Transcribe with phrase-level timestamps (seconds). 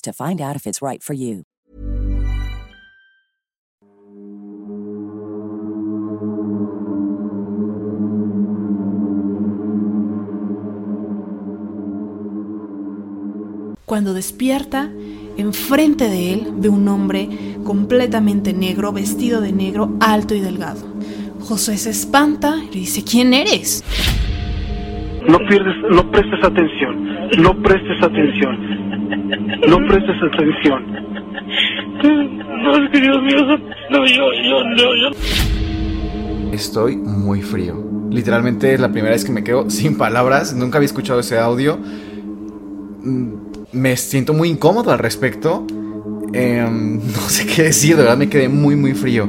[0.00, 1.44] to find out if it's right for you.
[13.88, 14.90] Cuando despierta,
[15.38, 17.26] enfrente de él ve un hombre
[17.64, 20.86] completamente negro, vestido de negro, alto y delgado.
[21.40, 23.82] José se espanta y le dice, ¿quién eres?
[25.26, 28.77] No pierdes, no prestes atención, no prestes atención,
[29.68, 30.84] no prestes atención.
[32.62, 33.58] No, Dios mío,
[33.90, 36.52] no, yo, yo, no, yo.
[36.52, 37.84] Estoy muy frío.
[38.10, 40.54] Literalmente es la primera vez que me quedo sin palabras.
[40.54, 41.78] Nunca había escuchado ese audio.
[43.02, 43.34] Mm,
[43.72, 45.66] Me siento muy incómodo al respecto.
[46.32, 49.28] Em, no sé qué decir, de verdad me quedé muy, muy frío.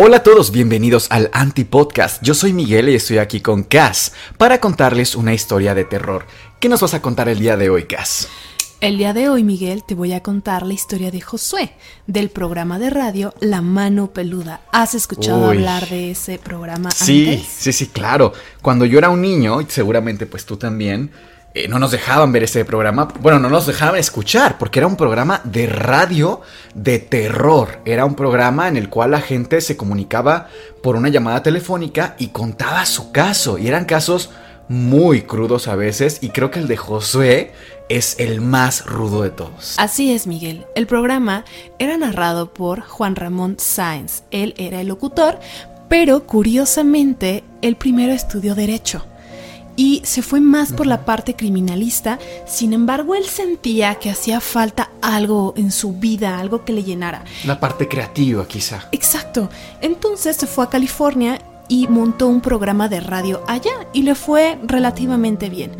[0.00, 2.22] Hola a todos, bienvenidos al Anti-Podcast.
[2.22, 6.24] Yo soy Miguel y estoy aquí con Cass para contarles una historia de terror.
[6.60, 8.28] ¿Qué nos vas a contar el día de hoy, Cass?
[8.80, 11.72] El día de hoy, Miguel, te voy a contar la historia de Josué,
[12.06, 14.60] del programa de radio La Mano Peluda.
[14.70, 15.56] ¿Has escuchado Uy.
[15.56, 17.48] hablar de ese programa Sí, antes?
[17.48, 18.32] sí, sí, claro.
[18.62, 21.10] Cuando yo era un niño, y seguramente pues tú también,
[21.54, 23.08] eh, no nos dejaban ver ese programa.
[23.20, 26.42] Bueno, no nos dejaban escuchar, porque era un programa de radio
[26.74, 27.80] de terror.
[27.84, 30.48] Era un programa en el cual la gente se comunicaba
[30.82, 33.58] por una llamada telefónica y contaba su caso.
[33.58, 34.30] Y eran casos
[34.68, 36.18] muy crudos a veces.
[36.20, 37.52] Y creo que el de Josué
[37.88, 39.74] es el más rudo de todos.
[39.78, 40.66] Así es, Miguel.
[40.74, 41.44] El programa
[41.78, 44.22] era narrado por Juan Ramón Sáenz.
[44.30, 45.40] Él era el locutor,
[45.88, 49.07] pero curiosamente, él primero estudió Derecho.
[49.78, 52.18] Y se fue más por la parte criminalista,
[52.48, 57.24] sin embargo él sentía que hacía falta algo en su vida, algo que le llenara.
[57.44, 58.88] La parte creativa, quizá.
[58.90, 59.48] Exacto.
[59.80, 64.58] Entonces se fue a California y montó un programa de radio allá y le fue
[64.64, 65.72] relativamente bien.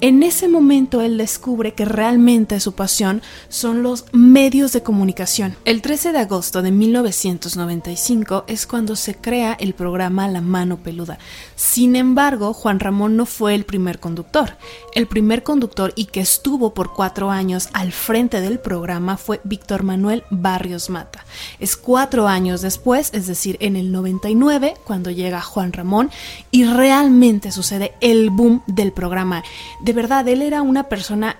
[0.00, 5.56] En ese momento él descubre que realmente su pasión son los medios de comunicación.
[5.64, 11.18] El 13 de agosto de 1995 es cuando se crea el programa La Mano Peluda.
[11.54, 14.56] Sin embargo, Juan Ramón no fue el primer conductor.
[14.94, 19.82] El primer conductor y que estuvo por cuatro años al frente del programa fue Víctor
[19.82, 21.24] Manuel Barrios Mata.
[21.60, 26.10] Es cuatro años después, es decir, en el 99, cuando llega Juan Ramón
[26.50, 29.42] y realmente sucede el boom del programa.
[29.80, 31.36] De verdad, él era una persona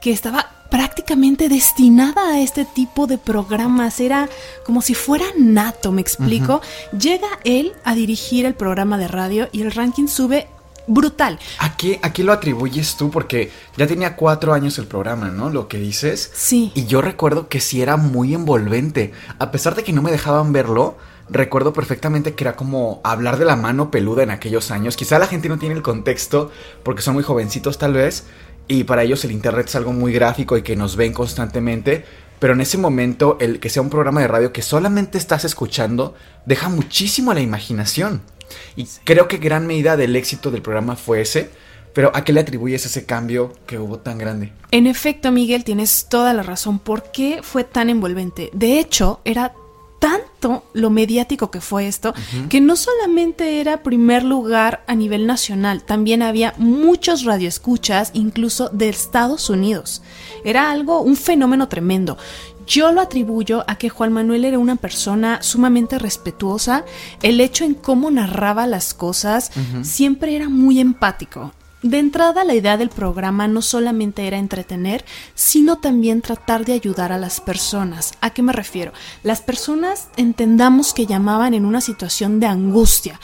[0.00, 4.00] que estaba prácticamente destinada a este tipo de programas.
[4.00, 4.28] Era
[4.64, 6.60] como si fuera nato, me explico.
[6.98, 10.48] Llega él a dirigir el programa de radio y el ranking sube
[10.86, 11.38] brutal.
[11.58, 13.10] ¿A qué, ¿A qué lo atribuyes tú?
[13.10, 15.50] Porque ya tenía cuatro años el programa, ¿no?
[15.50, 16.30] Lo que dices.
[16.34, 16.72] Sí.
[16.74, 19.12] Y yo recuerdo que sí era muy envolvente.
[19.38, 20.96] A pesar de que no me dejaban verlo,
[21.30, 24.96] recuerdo perfectamente que era como hablar de la mano peluda en aquellos años.
[24.96, 26.50] Quizá la gente no tiene el contexto
[26.82, 28.26] porque son muy jovencitos tal vez.
[28.68, 32.04] Y para ellos el internet es algo muy gráfico y que nos ven constantemente.
[32.38, 36.14] Pero en ese momento, el que sea un programa de radio que solamente estás escuchando,
[36.46, 38.22] deja muchísimo a la imaginación.
[38.76, 41.50] Y creo que gran medida del éxito del programa fue ese.
[41.92, 44.52] Pero ¿a qué le atribuyes ese cambio que hubo tan grande?
[44.70, 46.78] En efecto, Miguel, tienes toda la razón.
[46.78, 48.50] ¿Por qué fue tan envolvente?
[48.52, 49.52] De hecho, era
[50.00, 52.14] tanto lo mediático que fue esto,
[52.48, 58.88] que no solamente era primer lugar a nivel nacional, también había muchos radioescuchas, incluso de
[58.88, 60.02] Estados Unidos.
[60.42, 62.16] Era algo, un fenómeno tremendo.
[62.66, 66.84] Yo lo atribuyo a que Juan Manuel era una persona sumamente respetuosa.
[67.20, 69.50] El hecho en cómo narraba las cosas
[69.82, 71.52] siempre era muy empático.
[71.82, 75.04] De entrada, la idea del programa no solamente era entretener,
[75.34, 78.12] sino también tratar de ayudar a las personas.
[78.20, 78.92] ¿A qué me refiero?
[79.22, 83.18] Las personas entendamos que llamaban en una situación de angustia.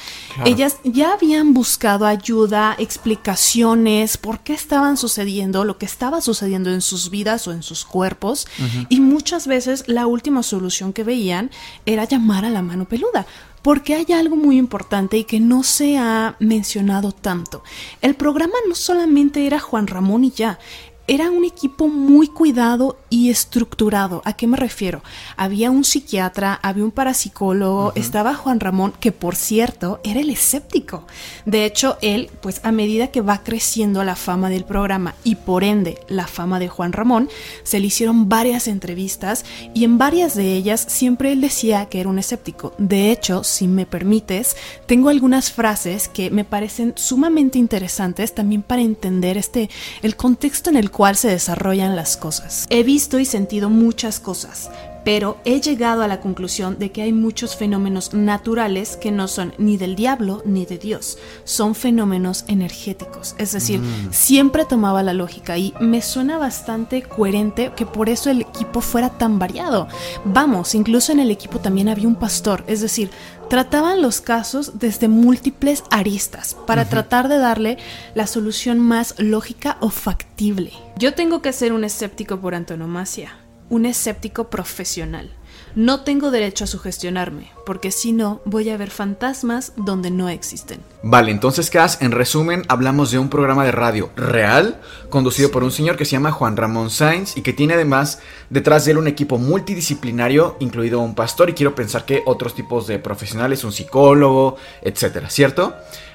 [0.46, 6.80] Ellas ya habían buscado ayuda, explicaciones, por qué estaban sucediendo, lo que estaba sucediendo en
[6.80, 8.46] sus vidas o en sus cuerpos,
[8.88, 11.50] y muchas veces la última solución que veían
[11.84, 13.26] era llamar a la mano peluda
[13.66, 17.64] porque hay algo muy importante y que no se ha mencionado tanto.
[18.00, 20.60] El programa no solamente era Juan Ramón y ya,
[21.08, 24.22] era un equipo muy cuidado y estructurado.
[24.24, 25.02] ¿A qué me refiero?
[25.36, 31.06] Había un psiquiatra, había un parapsicólogo, estaba Juan Ramón, que por cierto era el escéptico.
[31.44, 35.62] De hecho, él, pues a medida que va creciendo la fama del programa y por
[35.62, 37.28] ende la fama de Juan Ramón,
[37.62, 39.44] se le hicieron varias entrevistas
[39.74, 42.74] y en varias de ellas siempre él decía que era un escéptico.
[42.78, 44.56] De hecho, si me permites,
[44.86, 49.70] tengo algunas frases que me parecen sumamente interesantes también para entender este
[50.02, 52.64] el contexto en el cual se desarrollan las cosas.
[52.70, 54.70] He visto y sentido muchas cosas,
[55.06, 59.54] pero he llegado a la conclusión de que hay muchos fenómenos naturales que no son
[59.56, 63.36] ni del diablo ni de Dios, son fenómenos energéticos.
[63.38, 63.80] Es decir,
[64.10, 69.10] siempre tomaba la lógica y me suena bastante coherente que por eso el equipo fuera
[69.10, 69.86] tan variado.
[70.24, 73.08] Vamos, incluso en el equipo también había un pastor, es decir,
[73.48, 77.78] trataban los casos desde múltiples aristas para tratar de darle
[78.16, 80.72] la solución más lógica o factible.
[80.98, 85.30] Yo tengo que ser un escéptico por antonomasia, un escéptico profesional.
[85.74, 90.80] No tengo derecho a sugestionarme, porque si no, voy a ver fantasmas donde no existen.
[91.02, 94.80] Vale, entonces, Cas, en resumen, hablamos de un programa de radio real,
[95.10, 98.86] conducido por un señor que se llama Juan Ramón Sainz y que tiene además detrás
[98.86, 102.98] de él un equipo multidisciplinario, incluido un pastor, y quiero pensar que otros tipos de
[102.98, 105.74] profesionales, un psicólogo, etcétera, ¿cierto?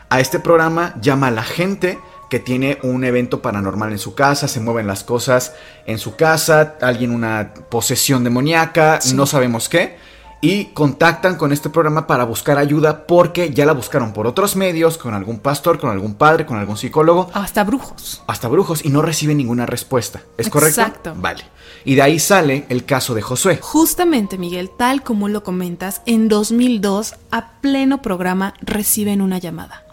[0.10, 2.00] A este programa llama a la gente
[2.32, 5.54] que tiene un evento paranormal en su casa, se mueven las cosas
[5.86, 9.98] en su casa, alguien una posesión demoníaca, no sabemos qué,
[10.40, 14.98] y contactan con este programa para buscar ayuda porque ya la buscaron por otros medios,
[14.98, 17.30] con algún pastor, con algún padre, con algún psicólogo.
[17.34, 18.24] Hasta brujos.
[18.28, 20.22] Hasta brujos y no reciben ninguna respuesta.
[20.38, 20.80] ¿Es correcto?
[20.80, 21.14] Exacto.
[21.18, 21.44] Vale.
[21.84, 23.60] Y de ahí sale el caso de Josué.
[23.62, 29.84] Justamente, Miguel, tal como lo comentas, en 2002, a pleno programa, reciben una llamada.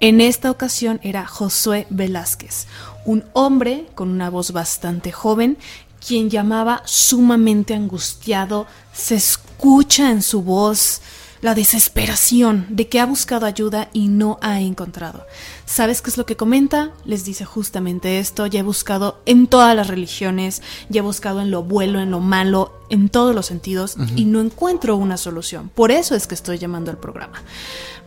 [0.00, 2.66] En esta ocasión era Josué Velázquez,
[3.04, 5.58] un hombre con una voz bastante joven,
[6.06, 11.00] quien llamaba sumamente angustiado, se escucha en su voz
[11.40, 15.26] la desesperación de que ha buscado ayuda y no ha encontrado.
[15.66, 16.92] ¿Sabes qué es lo que comenta?
[17.04, 21.50] Les dice justamente esto, ya he buscado en todas las religiones, ya he buscado en
[21.50, 25.70] lo bueno, en lo malo, en todos los sentidos y no encuentro una solución.
[25.74, 27.42] Por eso es que estoy llamando al programa.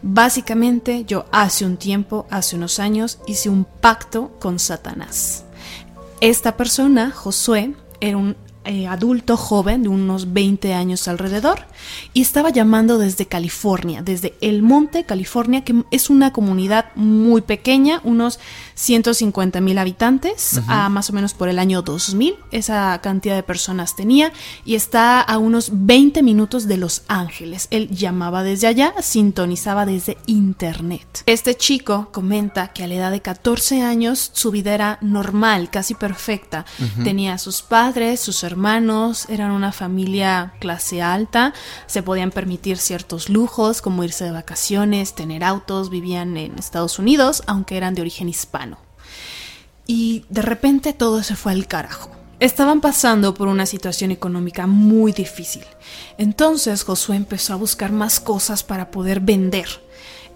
[0.01, 5.43] Básicamente yo hace un tiempo, hace unos años, hice un pacto con Satanás.
[6.21, 11.65] Esta persona, Josué, era un eh, adulto joven de unos 20 años alrededor
[12.13, 18.01] y estaba llamando desde California, desde El Monte, California, que es una comunidad muy pequeña,
[18.03, 18.39] unos
[18.81, 23.95] 150 mil habitantes, a más o menos por el año 2000, esa cantidad de personas
[23.95, 24.33] tenía
[24.65, 27.67] y está a unos 20 minutos de Los Ángeles.
[27.69, 31.21] Él llamaba desde allá, sintonizaba desde internet.
[31.27, 35.93] Este chico comenta que a la edad de 14 años su vida era normal, casi
[35.93, 36.65] perfecta.
[37.03, 41.53] Tenía a sus padres, sus hermanos, eran una familia clase alta,
[41.85, 47.43] se podían permitir ciertos lujos como irse de vacaciones, tener autos, vivían en Estados Unidos,
[47.45, 48.70] aunque eran de origen hispano.
[49.93, 52.11] Y de repente todo se fue al carajo.
[52.39, 55.65] Estaban pasando por una situación económica muy difícil.
[56.17, 59.67] Entonces Josué empezó a buscar más cosas para poder vender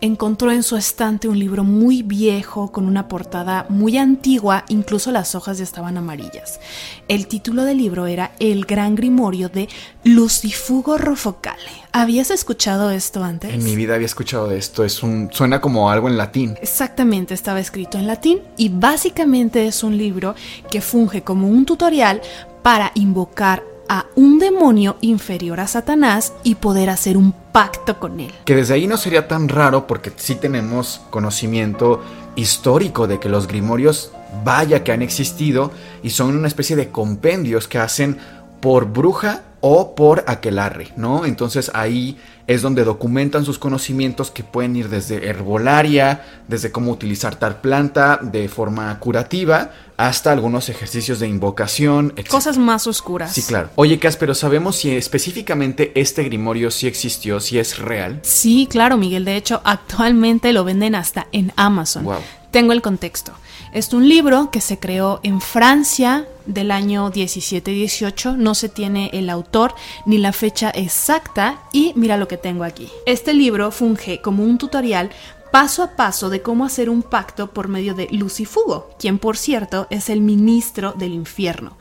[0.02, 5.36] encontró en su estante un libro muy viejo con una portada muy antigua, incluso las
[5.36, 6.60] hojas ya estaban amarillas.
[7.08, 9.70] El título del libro era El Gran Grimorio de
[10.04, 11.86] Lucifugo Rofocale.
[11.92, 13.54] ¿Habías escuchado esto antes?
[13.54, 16.56] En mi vida había escuchado de esto, es un suena como algo en latín.
[16.62, 20.36] Exactamente, estaba escrito en latín y básicamente es un libro
[20.70, 22.22] que funge como un tutorial
[22.62, 28.32] para invocar a un demonio inferior a Satanás y poder hacer un pacto con él.
[28.46, 32.02] Que desde ahí no sería tan raro porque sí tenemos conocimiento
[32.36, 34.12] histórico de que los grimorios
[34.44, 35.72] vaya que han existido
[36.04, 38.18] y son una especie de compendios que hacen
[38.60, 41.26] por bruja o por aquelarre, ¿no?
[41.26, 47.36] Entonces ahí es donde documentan sus conocimientos que pueden ir desde herbolaria, desde cómo utilizar
[47.36, 52.30] tal planta de forma curativa, hasta algunos ejercicios de invocación, etc.
[52.30, 53.34] Cosas más oscuras.
[53.34, 53.70] Sí, claro.
[53.76, 58.20] Oye, Cas, pero ¿sabemos si específicamente este grimorio sí existió, si es real?
[58.24, 59.26] Sí, claro, Miguel.
[59.26, 62.04] De hecho, actualmente lo venden hasta en Amazon.
[62.04, 62.20] Wow.
[62.56, 63.34] Tengo el contexto.
[63.74, 69.30] Es un libro que se creó en Francia del año 17-18, no se tiene el
[69.30, 72.90] autor ni la fecha exacta y mira lo que tengo aquí.
[73.06, 75.10] Este libro funge como un tutorial
[75.52, 79.88] paso a paso de cómo hacer un pacto por medio de Lucifugo, quien por cierto
[79.90, 81.76] es el ministro del infierno,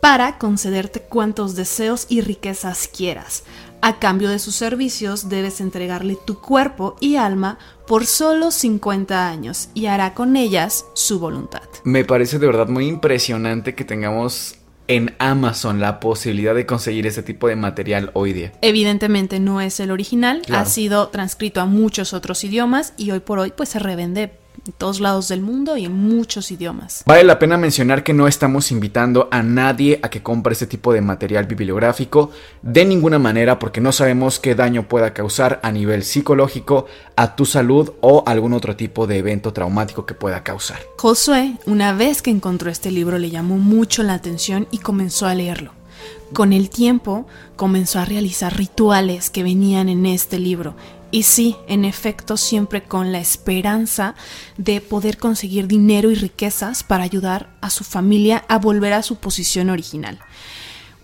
[0.00, 3.44] para concederte cuantos deseos y riquezas quieras.
[3.80, 9.68] A cambio de sus servicios debes entregarle tu cuerpo y alma por solo 50 años
[9.74, 11.62] y hará con ellas su voluntad.
[11.84, 14.56] Me parece de verdad muy impresionante que tengamos
[14.88, 18.52] en Amazon la posibilidad de conseguir ese tipo de material hoy día.
[18.62, 23.38] Evidentemente no es el original, ha sido transcrito a muchos otros idiomas y hoy por
[23.38, 24.32] hoy pues se revende
[24.66, 27.02] en todos lados del mundo y en muchos idiomas.
[27.06, 30.92] Vale la pena mencionar que no estamos invitando a nadie a que compre este tipo
[30.92, 32.30] de material bibliográfico
[32.62, 36.86] de ninguna manera porque no sabemos qué daño pueda causar a nivel psicológico
[37.16, 40.78] a tu salud o algún otro tipo de evento traumático que pueda causar.
[40.96, 45.34] Josué, una vez que encontró este libro, le llamó mucho la atención y comenzó a
[45.34, 45.72] leerlo.
[46.32, 50.74] Con el tiempo comenzó a realizar rituales que venían en este libro
[51.10, 54.14] y sí, en efecto, siempre con la esperanza
[54.56, 59.16] de poder conseguir dinero y riquezas para ayudar a su familia a volver a su
[59.16, 60.18] posición original.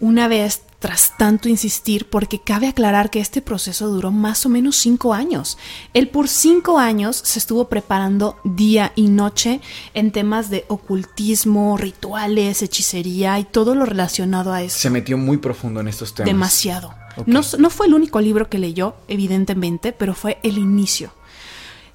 [0.01, 4.75] Una vez tras tanto insistir, porque cabe aclarar que este proceso duró más o menos
[4.75, 5.57] cinco años.
[5.95, 9.61] Él por cinco años se estuvo preparando día y noche
[9.95, 14.77] en temas de ocultismo, rituales, hechicería y todo lo relacionado a eso.
[14.77, 16.27] Se metió muy profundo en estos temas.
[16.27, 17.02] Demasiado.
[17.27, 21.13] No, no fue el único libro que leyó, evidentemente, pero fue el inicio.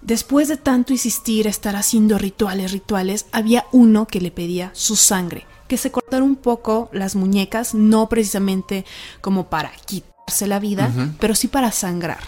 [0.01, 5.45] Después de tanto insistir, estar haciendo rituales, rituales, había uno que le pedía su sangre
[5.67, 8.85] que se cortaron un poco las muñecas, no precisamente
[9.21, 12.19] como para quitarse la vida, pero sí para sangrar.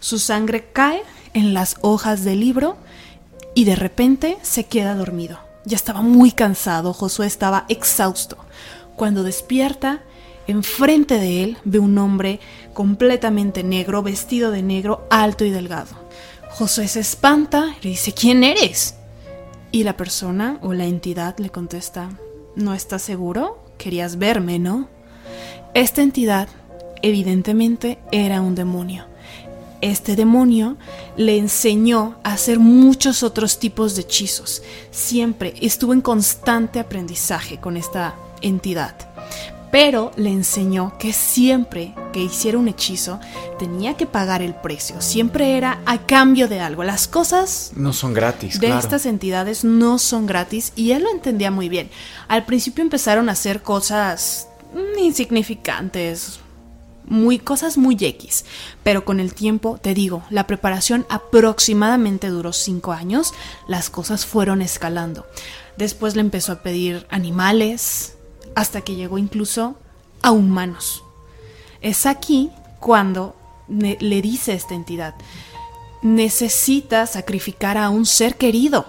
[0.00, 1.02] Su sangre cae
[1.34, 2.76] en las hojas del libro
[3.54, 5.38] y de repente se queda dormido.
[5.64, 8.36] Ya estaba muy cansado, Josué estaba exhausto.
[8.96, 10.02] Cuando despierta,
[10.48, 12.40] enfrente de él ve un hombre
[12.72, 15.90] completamente negro, vestido de negro, alto y delgado.
[16.50, 18.96] Josué se espanta y le dice, ¿quién eres?
[19.70, 22.10] Y la persona o la entidad le contesta,
[22.56, 23.60] ¿No estás seguro?
[23.78, 24.88] Querías verme, ¿no?
[25.74, 26.48] Esta entidad
[27.02, 29.04] evidentemente era un demonio.
[29.80, 30.76] Este demonio
[31.16, 34.62] le enseñó a hacer muchos otros tipos de hechizos.
[34.90, 39.07] Siempre estuvo en constante aprendizaje con esta entidad
[39.70, 43.20] pero le enseñó que siempre que hiciera un hechizo
[43.58, 46.84] tenía que pagar el precio, siempre era a cambio de algo.
[46.84, 48.60] Las cosas no son gratis.
[48.60, 51.90] De estas entidades no son gratis y él lo entendía muy bien.
[52.28, 54.48] Al principio empezaron a hacer cosas
[54.98, 56.40] insignificantes,
[57.04, 58.44] muy cosas muy X,
[58.82, 63.32] pero con el tiempo, te digo, la preparación aproximadamente duró cinco años,
[63.66, 65.26] las cosas fueron escalando.
[65.76, 68.17] Después le empezó a pedir animales,
[68.58, 69.76] hasta que llegó incluso
[70.20, 71.04] a humanos.
[71.80, 72.50] Es aquí
[72.80, 73.36] cuando
[73.68, 75.14] le dice esta entidad,
[76.02, 78.84] necesita sacrificar a un ser querido.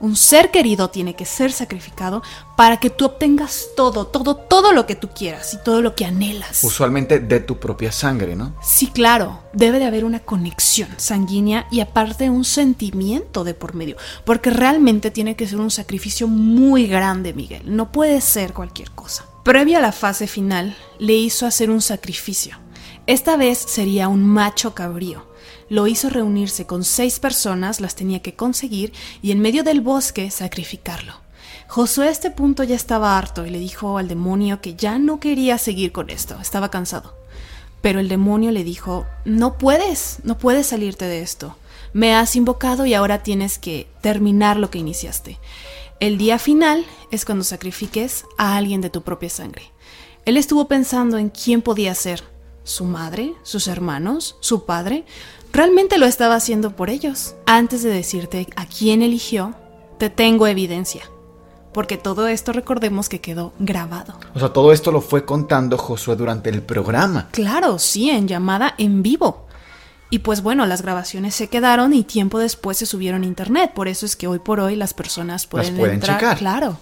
[0.00, 2.22] Un ser querido tiene que ser sacrificado
[2.56, 6.04] para que tú obtengas todo, todo, todo lo que tú quieras y todo lo que
[6.04, 6.62] anhelas.
[6.64, 8.54] Usualmente de tu propia sangre, ¿no?
[8.60, 9.40] Sí, claro.
[9.52, 13.96] Debe de haber una conexión sanguínea y aparte un sentimiento de por medio.
[14.24, 17.62] Porque realmente tiene que ser un sacrificio muy grande, Miguel.
[17.64, 19.26] No puede ser cualquier cosa.
[19.44, 22.58] Previa a la fase final, le hizo hacer un sacrificio.
[23.06, 25.33] Esta vez sería un macho cabrío
[25.68, 28.92] lo hizo reunirse con seis personas, las tenía que conseguir
[29.22, 31.14] y en medio del bosque sacrificarlo.
[31.68, 35.20] Josué a este punto ya estaba harto y le dijo al demonio que ya no
[35.20, 37.14] quería seguir con esto, estaba cansado.
[37.80, 41.56] Pero el demonio le dijo, no puedes, no puedes salirte de esto.
[41.92, 45.38] Me has invocado y ahora tienes que terminar lo que iniciaste.
[46.00, 49.70] El día final es cuando sacrifiques a alguien de tu propia sangre.
[50.24, 52.24] Él estuvo pensando en quién podía ser,
[52.64, 55.04] su madre, sus hermanos, su padre,
[55.54, 57.36] realmente lo estaba haciendo por ellos.
[57.46, 59.54] Antes de decirte a quién eligió,
[59.98, 61.02] te tengo evidencia.
[61.72, 64.18] Porque todo esto recordemos que quedó grabado.
[64.34, 67.28] O sea, todo esto lo fue contando Josué durante el programa.
[67.32, 69.46] Claro, sí, en llamada en vivo.
[70.10, 73.72] Y pues bueno, las grabaciones se quedaron y tiempo después se subieron a internet.
[73.74, 76.18] Por eso es que hoy por hoy las personas pueden, las pueden entrar.
[76.18, 76.38] Checar.
[76.38, 76.78] Claro.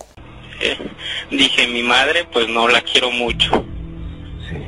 [0.60, 0.76] Eh,
[1.30, 3.64] dije, mi madre, pues no la quiero mucho.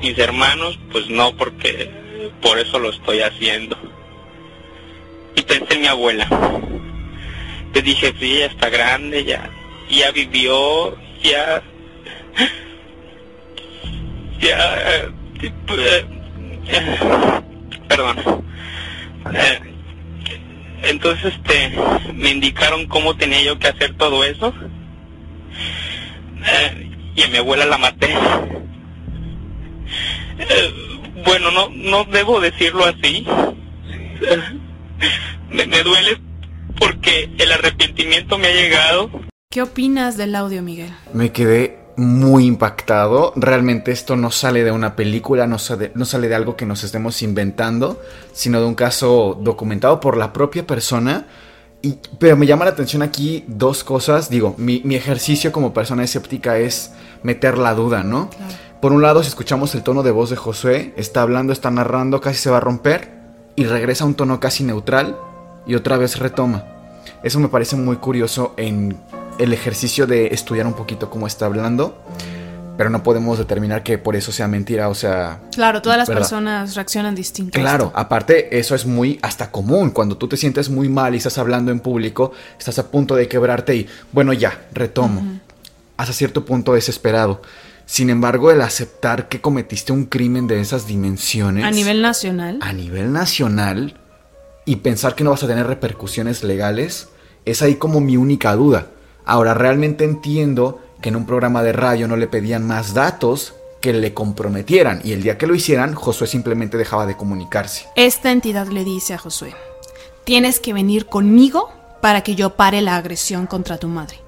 [0.01, 3.77] Mis hermanos, pues no, porque por eso lo estoy haciendo
[5.45, 6.27] pensé en mi abuela.
[7.73, 9.51] Le dije, pues ella está grande, ya,
[9.91, 11.63] ya vivió, ya,
[14.41, 15.03] ya,
[17.89, 18.45] perdón.
[20.83, 21.73] entonces este
[22.13, 24.55] me indicaron cómo tenía yo que hacer todo eso.
[26.47, 28.09] Eh, y a mi abuela la maté.
[30.39, 30.75] Eh,
[31.25, 33.27] bueno, no, no debo decirlo así.
[35.51, 36.21] Me, me duele
[36.79, 39.11] porque el arrepentimiento me ha llegado.
[39.51, 40.93] ¿Qué opinas del audio, Miguel?
[41.13, 43.33] Me quedé muy impactado.
[43.37, 46.83] Realmente esto no sale de una película, no sale, no sale de algo que nos
[46.85, 48.01] estemos inventando,
[48.33, 51.27] sino de un caso documentado por la propia persona.
[51.83, 54.29] Y, pero me llama la atención aquí dos cosas.
[54.31, 56.93] Digo, mi, mi ejercicio como persona escéptica es
[57.23, 58.31] meter la duda, ¿no?
[58.81, 62.21] Por un lado, si escuchamos el tono de voz de Josué, está hablando, está narrando,
[62.21, 63.14] casi se va a romper,
[63.57, 65.17] y regresa a un tono casi neutral,
[65.67, 66.65] y otra vez retoma.
[67.23, 68.99] Eso me parece muy curioso en
[69.39, 71.99] el ejercicio de estudiar un poquito cómo está hablando,
[72.77, 75.41] pero no podemos determinar que por eso sea mentira, o sea...
[75.53, 76.23] Claro, todas las ¿verdad?
[76.23, 77.59] personas reaccionan distinto.
[77.59, 81.19] a Claro, aparte eso es muy hasta común, cuando tú te sientes muy mal y
[81.19, 85.41] estás hablando en público, estás a punto de quebrarte y bueno ya, retomo.
[85.97, 87.41] Hasta cierto punto desesperado.
[87.87, 92.59] Sin embargo, el aceptar que cometiste un crimen de esas dimensiones A nivel nacional.
[92.63, 94.01] a nivel nacional
[94.65, 97.09] y pensar que no vas a tener repercusiones legales
[97.45, 98.87] es ahí como mi única duda.
[99.27, 103.93] Ahora, realmente entiendo que en un programa de radio no le pedían más datos que
[103.93, 107.87] le comprometieran y el día que lo hicieran, Josué simplemente dejaba de comunicarse.
[107.97, 109.53] Esta entidad le dice a Josué,
[110.25, 114.24] tienes que venir conmigo para que yo pare la agresión contra tu madre.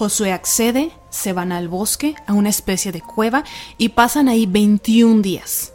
[0.00, 3.44] Josué accede, se van al bosque, a una especie de cueva,
[3.76, 5.74] y pasan ahí 21 días.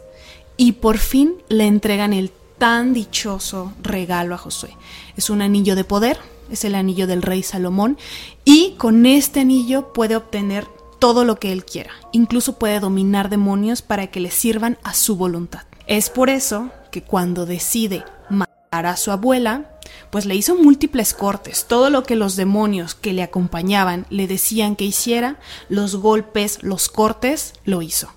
[0.56, 4.70] Y por fin le entregan el tan dichoso regalo a Josué.
[5.16, 6.18] Es un anillo de poder,
[6.50, 7.98] es el anillo del rey Salomón,
[8.44, 10.66] y con este anillo puede obtener
[10.98, 11.92] todo lo que él quiera.
[12.10, 15.62] Incluso puede dominar demonios para que le sirvan a su voluntad.
[15.86, 19.75] Es por eso que cuando decide matar a su abuela,
[20.10, 21.66] pues le hizo múltiples cortes.
[21.68, 25.38] Todo lo que los demonios que le acompañaban le decían que hiciera,
[25.68, 28.12] los golpes, los cortes, lo hizo.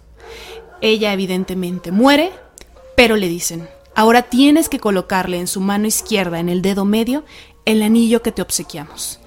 [0.82, 2.32] Ella evidentemente muere,
[2.96, 7.24] pero le dicen, ahora tienes que colocarle en su mano izquierda, en el dedo medio,
[7.66, 9.20] el anillo que te obsequiamos.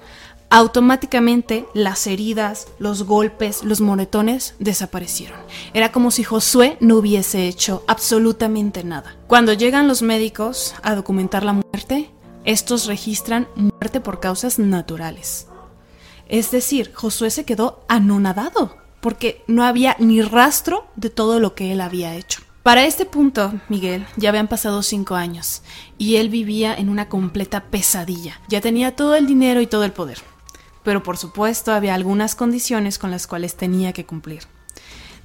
[0.49, 5.39] Automáticamente las heridas, los golpes, los moretones desaparecieron.
[5.73, 9.15] Era como si Josué no hubiese hecho absolutamente nada.
[9.25, 12.11] Cuando llegan los médicos a documentar la muerte,
[12.45, 15.47] estos registran muerte por causas naturales.
[16.27, 21.71] Es decir, Josué se quedó anonadado porque no había ni rastro de todo lo que
[21.71, 22.41] él había hecho.
[22.63, 25.63] Para este punto, Miguel, ya habían pasado cinco años
[25.97, 28.39] y él vivía en una completa pesadilla.
[28.47, 30.19] Ya tenía todo el dinero y todo el poder.
[30.81, 34.43] Pero por supuesto había algunas condiciones con las cuales tenía que cumplir.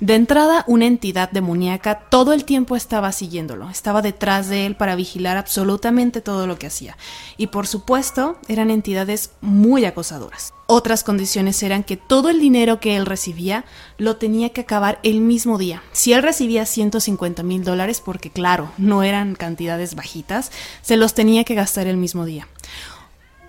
[0.01, 4.95] De entrada, una entidad demoníaca todo el tiempo estaba siguiéndolo, estaba detrás de él para
[4.95, 6.97] vigilar absolutamente todo lo que hacía.
[7.37, 10.55] Y por supuesto, eran entidades muy acosadoras.
[10.69, 13.65] Otras condiciones eran que todo el dinero que él recibía
[13.97, 15.83] lo tenía que acabar el mismo día.
[15.91, 21.43] Si él recibía 150 mil dólares, porque claro, no eran cantidades bajitas, se los tenía
[21.43, 22.47] que gastar el mismo día.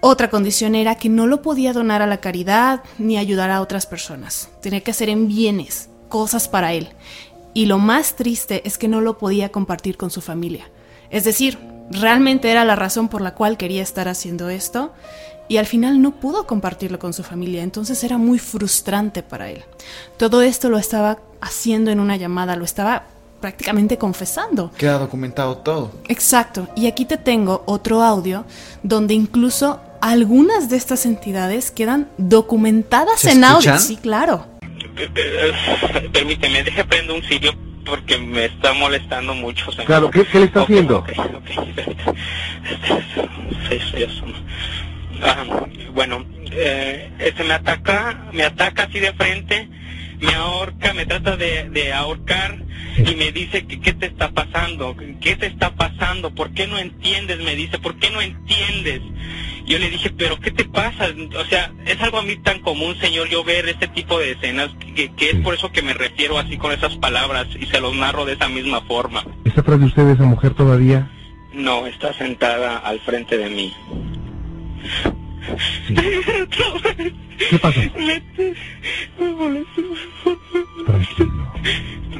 [0.01, 3.85] Otra condición era que no lo podía donar a la caridad ni ayudar a otras
[3.85, 4.49] personas.
[4.61, 6.89] Tenía que hacer en bienes, cosas para él.
[7.53, 10.69] Y lo más triste es que no lo podía compartir con su familia.
[11.09, 11.57] Es decir,
[11.89, 14.91] realmente era la razón por la cual quería estar haciendo esto
[15.47, 19.63] y al final no pudo compartirlo con su familia, entonces era muy frustrante para él.
[20.17, 23.05] Todo esto lo estaba haciendo en una llamada, lo estaba
[23.41, 24.71] prácticamente confesando.
[24.77, 25.91] Queda documentado todo.
[26.07, 28.45] Exacto, y aquí te tengo otro audio
[28.83, 33.79] donde incluso algunas de estas entidades quedan documentadas ¿Se en audio.
[33.79, 34.58] Sí, claro.
[34.99, 37.53] Eh, Permíteme, deje prendo un cirio
[37.85, 39.71] porque me está molestando mucho.
[39.71, 39.85] señor.
[39.87, 40.97] Claro, ¿qué- qué le está Ok, haciendo?
[40.97, 42.19] ok, ok, permítame.
[43.69, 44.25] Sí, sí, eso.
[45.23, 45.43] Ah,
[45.93, 49.69] bueno, eh, este me ataca, me ataca así de frente,
[50.19, 52.57] me ahorca, me trata de, de ahorcar
[52.97, 56.77] y me dice que qué te está pasando, qué te está pasando, por qué no
[56.77, 59.01] entiendes, me dice, por qué no entiendes.
[59.65, 61.09] Yo le dije, pero ¿qué te pasa?
[61.37, 64.71] O sea, es algo a mí tan común, señor, yo ver este tipo de escenas,
[64.95, 67.95] que, que es por eso que me refiero así con esas palabras y se los
[67.95, 69.23] narro de esa misma forma.
[69.45, 71.09] ¿Está atrás de usted esa mujer todavía?
[71.53, 73.73] No, está sentada al frente de mí.
[77.49, 77.79] ¿Qué pasó?
[77.97, 78.21] Me,
[79.19, 79.81] me molesta.
[80.85, 81.53] Tranquilo.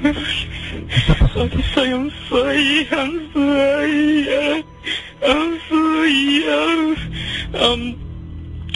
[0.02, 1.64] ¿Qué está pasando?
[1.74, 4.66] Soy un soy, I'm sorry,
[5.22, 6.48] I'm sorry,
[7.54, 8.09] um,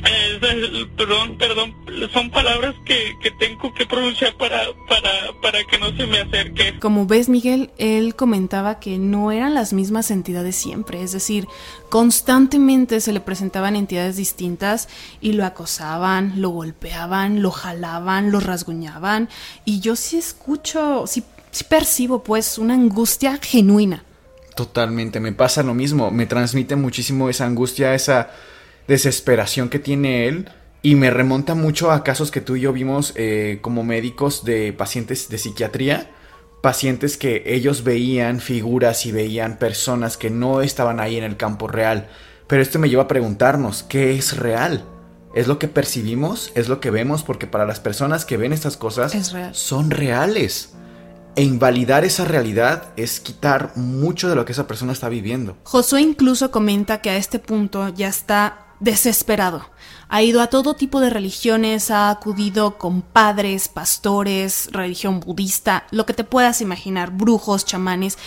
[0.05, 1.73] eh, perdón, perdón,
[2.11, 5.11] son palabras que, que tengo que pronunciar para, para,
[5.41, 6.79] para que no se me acerque.
[6.79, 11.47] Como ves, Miguel, él comentaba que no eran las mismas entidades siempre, es decir,
[11.89, 14.89] constantemente se le presentaban entidades distintas
[15.21, 19.29] y lo acosaban, lo golpeaban, lo jalaban, lo rasguñaban,
[19.65, 24.03] y yo sí escucho, sí, sí percibo pues una angustia genuina.
[24.55, 28.29] Totalmente, me pasa lo mismo, me transmite muchísimo esa angustia, esa
[28.87, 30.49] desesperación que tiene él
[30.81, 34.73] y me remonta mucho a casos que tú y yo vimos eh, como médicos de
[34.73, 36.11] pacientes de psiquiatría,
[36.61, 41.67] pacientes que ellos veían figuras y veían personas que no estaban ahí en el campo
[41.67, 42.07] real.
[42.47, 44.85] Pero esto me lleva a preguntarnos, ¿qué es real?
[45.33, 46.51] ¿Es lo que percibimos?
[46.53, 47.23] ¿Es lo que vemos?
[47.23, 49.55] Porque para las personas que ven estas cosas Es real.
[49.55, 50.73] son reales.
[51.35, 55.57] E invalidar esa realidad es quitar mucho de lo que esa persona está viviendo.
[55.63, 59.69] Josué incluso comenta que a este punto ya está desesperado.
[60.09, 66.05] Ha ido a todo tipo de religiones, ha acudido con padres, pastores, religión budista, lo
[66.05, 68.17] que te puedas imaginar, brujos, chamanes,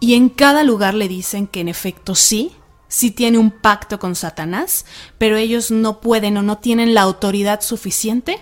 [0.00, 2.52] y en cada lugar le dicen que en efecto sí,
[2.88, 4.84] sí tiene un pacto con Satanás,
[5.16, 8.40] pero ellos no pueden o no tienen la autoridad suficiente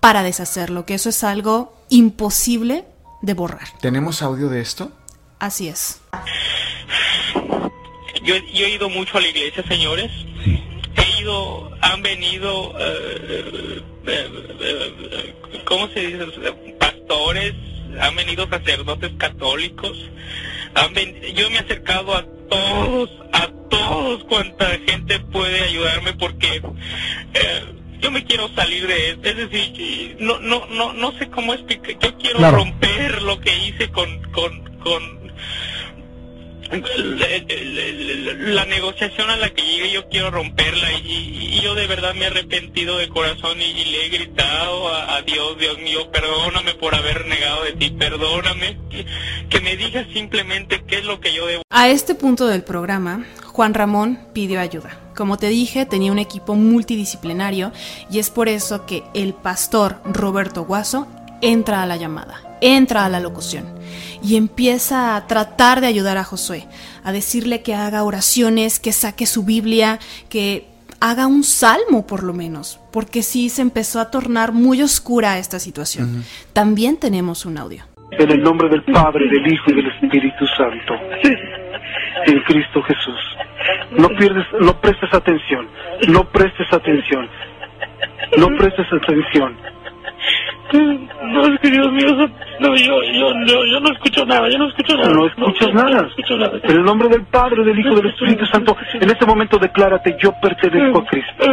[0.00, 2.84] para deshacerlo, que eso es algo imposible
[3.22, 3.68] de borrar.
[3.80, 4.90] ¿Tenemos audio de esto?
[5.38, 6.00] Así es.
[8.24, 10.10] Yo, yo he ido mucho a la iglesia, señores.
[11.30, 13.42] Han venido, eh,
[14.06, 15.34] eh, eh,
[15.64, 16.24] ¿cómo se dice?
[16.78, 17.52] Pastores,
[18.00, 19.96] han venido sacerdotes católicos.
[20.74, 26.62] Han ven- yo me he acercado a todos, a todos cuanta gente puede ayudarme porque
[27.34, 27.62] eh,
[28.00, 29.28] yo me quiero salir de esto.
[29.28, 31.98] Es decir, no, no, no, no sé cómo explicar.
[32.00, 32.58] Yo quiero Claro.
[32.58, 35.32] romper lo que hice con, con, con
[38.38, 42.24] la negociación a la que llegué yo quiero romperla y, y yo de verdad me
[42.24, 46.74] he arrepentido de corazón y, y le he gritado a, a Dios, Dios mío, perdóname
[46.74, 49.06] por haber negado de ti, perdóname, que,
[49.48, 53.26] que me digas simplemente qué es lo que yo debo A este punto del programa,
[53.44, 54.98] Juan Ramón pidió ayuda.
[55.16, 57.72] Como te dije, tenía un equipo multidisciplinario
[58.10, 61.06] y es por eso que el pastor Roberto Guaso
[61.40, 63.64] entra a la llamada, entra a la locución
[64.22, 66.66] y empieza a tratar de ayudar a Josué,
[67.04, 70.66] a decirle que haga oraciones, que saque su Biblia, que
[71.00, 75.58] haga un salmo por lo menos, porque sí se empezó a tornar muy oscura esta
[75.58, 76.24] situación.
[76.52, 77.84] También tenemos un audio.
[78.12, 80.94] En el nombre del Padre, del Hijo y del Espíritu Santo.
[82.26, 83.20] En Cristo Jesús.
[83.98, 85.68] No pierdes, no prestes atención.
[86.08, 87.28] No prestes atención.
[88.38, 89.56] No prestes atención.
[90.72, 92.28] No, es que Dios mío,
[92.60, 95.10] no, yo, yo, yo, yo no escucho nada, yo no escucho nada.
[95.10, 96.02] No escuchas yo nada.
[96.02, 96.58] No escucho nada.
[96.62, 98.76] En el nombre del Padre, del Hijo del Espíritu Santo.
[98.94, 101.44] En este momento declárate, yo pertenezco a Cristo.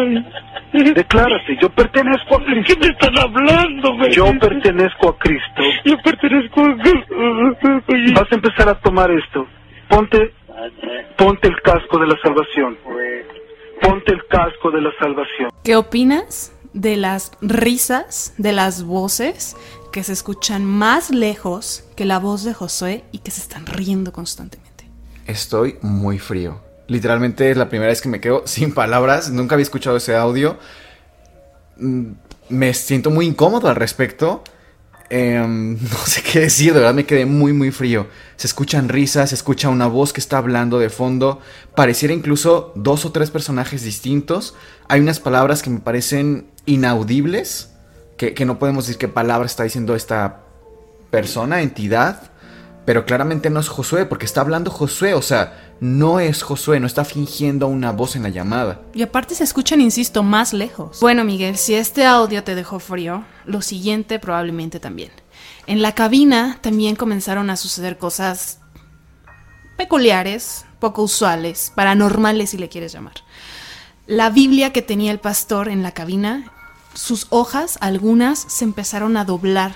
[0.96, 2.76] Declárate, yo pertenezco a ¿Qué Cristo.
[2.80, 4.12] me están hablando, güey?
[4.12, 5.62] Yo pertenezco a Cristo.
[5.86, 6.76] Yo pertenezco a...
[8.16, 9.46] Vas a empezar a tomar esto.
[9.90, 10.34] Ponte,
[11.18, 12.78] ponte el casco de la salvación.
[13.82, 15.50] Ponte el casco de la salvación.
[15.64, 19.56] ¿Qué opinas de las risas, de las voces
[19.92, 24.12] que se escuchan más lejos que la voz de Josué y que se están riendo
[24.12, 24.90] constantemente?
[25.28, 26.60] Estoy muy frío.
[26.88, 29.30] Literalmente es la primera vez que me quedo sin palabras.
[29.30, 30.58] Nunca había escuchado ese audio.
[31.78, 32.12] Mm,
[32.50, 34.44] Me siento muy incómodo al respecto.
[35.16, 38.08] Em, no sé qué decir, de verdad me quedé muy muy frío.
[38.36, 41.40] Se escuchan risas, se escucha una voz que está hablando de fondo.
[41.76, 44.56] Pareciera incluso dos o tres personajes distintos.
[44.88, 47.70] Hay unas palabras que me parecen inaudibles.
[48.18, 50.42] Que, que no podemos decir qué palabra está diciendo esta
[51.12, 52.32] persona, entidad.
[52.86, 56.88] Pero claramente no es Josué, porque está hablando Josué, o sea, no es Josué, no
[56.88, 58.82] está fingiendo una voz en la llamada.
[58.94, 61.00] Y aparte se escuchan, insisto, más lejos.
[61.00, 65.12] Bueno, Miguel, si este audio te dejó frío, lo siguiente probablemente también.
[65.66, 68.60] En la cabina también comenzaron a suceder cosas
[69.78, 73.16] peculiares, poco usuales, paranormales si le quieres llamar.
[74.06, 76.52] La Biblia que tenía el pastor en la cabina,
[76.94, 79.76] sus hojas, algunas, se empezaron a doblar,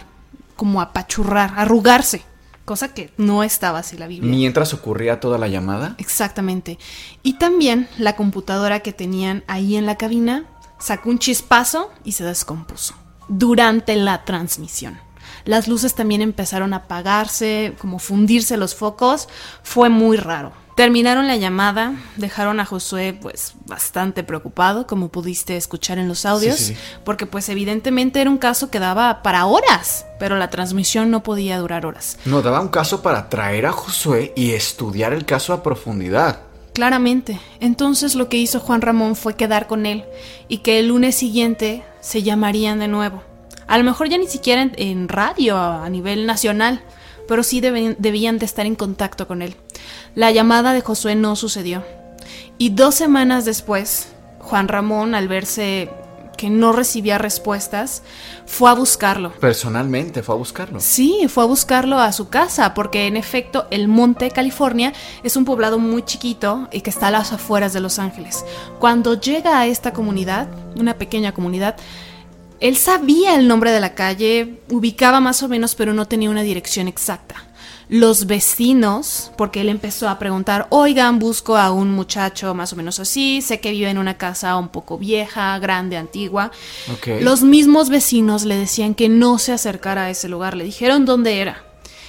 [0.58, 2.24] como a pachurrar, a arrugarse,
[2.68, 4.30] cosa que no estaba así la Biblia.
[4.30, 6.78] Mientras ocurría toda la llamada, Exactamente.
[7.24, 10.44] Y también la computadora que tenían ahí en la cabina
[10.78, 12.94] sacó un chispazo y se descompuso
[13.30, 15.00] durante la transmisión.
[15.46, 19.30] Las luces también empezaron a apagarse, como fundirse los focos.
[19.64, 20.52] Fue muy raro.
[20.78, 26.58] Terminaron la llamada, dejaron a Josué pues bastante preocupado, como pudiste escuchar en los audios,
[26.58, 26.80] Sí, sí, sí.
[27.04, 31.58] porque pues evidentemente era un caso que daba para horas, pero la transmisión no podía
[31.58, 32.20] durar horas.
[32.26, 36.42] nos daba un caso para traer a Josué y estudiar el caso a profundidad.
[36.74, 37.40] Claramente.
[37.60, 40.06] Entonces lo que hizo Juan Ramón fue quedar con él
[40.48, 43.24] y que el lunes siguiente se llamarían de nuevo.
[43.66, 46.84] A lo mejor ya ni siquiera en, en radio a nivel nacional,
[47.28, 49.56] pero sí deben- debían de estar en contacto con él.
[50.16, 51.84] La llamada de Josué no sucedió.
[52.58, 54.08] Y dos semanas después,
[54.40, 55.90] Juan Ramón, al verse
[56.38, 58.04] que no recibía respuestas,
[58.46, 59.32] fue a buscarlo.
[59.40, 60.80] Personalmente fue a buscarlo.
[60.80, 65.46] Sí, fue a buscarlo a su casa, porque en efecto el Monte, California, es un
[65.46, 68.46] poblado muy chiquito y que está a las afueras de Los Ángeles.
[68.78, 70.48] Cuando llega a esta comunidad,
[70.80, 71.76] una pequeña comunidad,
[72.60, 76.42] él sabía el nombre de la calle, ubicaba más o menos, pero no tenía una
[76.42, 77.44] dirección exacta.
[77.90, 83.00] Los vecinos, porque él empezó a preguntar, oigan, busco a un muchacho más o menos
[83.00, 86.52] así, sé que vive en una casa un poco vieja, grande, antigua.
[87.22, 91.40] Los mismos vecinos le decían que no se acercara a ese lugar, le dijeron dónde
[91.40, 91.64] era,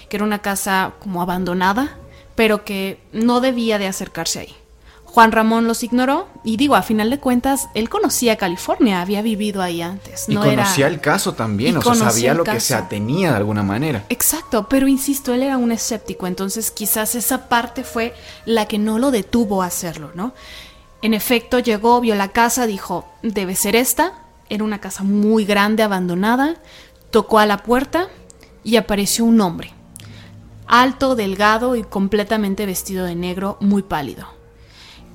[0.09, 1.97] que era una casa como abandonada,
[2.35, 4.57] pero que no debía de acercarse ahí.
[5.11, 9.63] Juan Ramón los ignoró y digo, a final de cuentas, él conocía California, había vivido
[9.63, 10.29] ahí antes.
[10.29, 10.95] Y no conocía era...
[10.95, 14.05] el caso también, Y o sea, sabía lo que se atenía de alguna manera.
[14.11, 18.99] Exacto, pero insisto, él era un escéptico, entonces quizás esa parte fue la que no
[18.99, 20.35] lo detuvo a hacerlo, ¿no?
[21.01, 24.13] En efecto, llegó, vio la casa, dijo, debe ser esta.
[24.51, 26.57] Era una casa muy grande, abandonada.
[27.11, 28.09] Tocó a la puerta
[28.63, 29.73] y apareció un hombre.
[30.67, 34.38] Alto, delgado y completamente vestido de negro, muy pálido.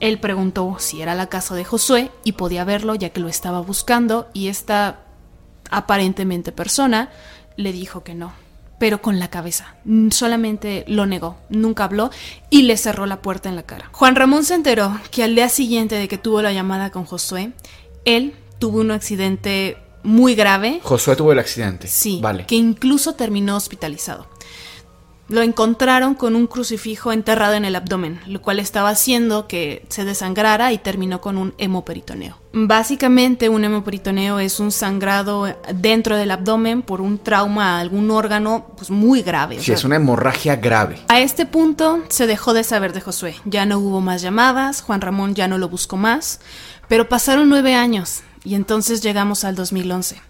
[0.04, 3.62] Él preguntó si era la casa de Josué y podía verlo ya que lo estaba
[3.62, 5.00] buscando y esta
[5.70, 7.10] aparentemente persona
[7.56, 8.34] le dijo que no,
[8.80, 9.76] pero con la cabeza.
[9.86, 12.10] Mm, Solamente lo negó, nunca habló
[12.50, 13.90] y le cerró la puerta en la cara.
[13.94, 17.54] Juan Ramón se enteró que al día siguiente de que tuvo la llamada con Josué,
[18.04, 21.88] él tuvo un accidente muy grave, Josué tuvo el accidente.
[21.88, 22.46] sí, Vale.
[22.46, 24.28] que incluso terminó hospitalizado.
[25.30, 30.04] Lo encontraron con un crucifijo enterrado en el abdomen, lo cual estaba haciendo que se
[30.04, 32.38] desangrara y terminó con un hemoperitoneo.
[32.52, 38.68] Básicamente un hemoperitoneo es un sangrado dentro del abdomen por un trauma a algún órgano
[38.76, 39.56] pues muy grave.
[39.56, 41.00] o Sí, sea, es una hemorragia grave.
[41.08, 43.36] a este punto se dejó de saber de Josué.
[43.46, 46.42] Ya no hubo más llamadas, Juan Ramón ya no lo buscó más,
[46.90, 50.22] pero pasaron nueve años y entonces llegamos al 2011.